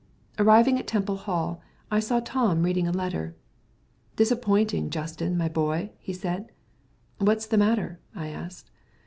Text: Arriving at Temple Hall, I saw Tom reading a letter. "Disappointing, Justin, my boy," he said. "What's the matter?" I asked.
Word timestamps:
Arriving 0.39 0.79
at 0.79 0.87
Temple 0.87 1.15
Hall, 1.15 1.61
I 1.91 1.99
saw 1.99 2.19
Tom 2.21 2.63
reading 2.63 2.87
a 2.87 2.91
letter. 2.91 3.35
"Disappointing, 4.15 4.89
Justin, 4.89 5.37
my 5.37 5.47
boy," 5.47 5.91
he 5.99 6.11
said. 6.11 6.51
"What's 7.19 7.45
the 7.45 7.59
matter?" 7.59 7.99
I 8.15 8.29
asked. 8.29 8.71